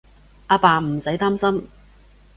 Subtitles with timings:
[0.47, 1.67] 阿爸，唔使擔心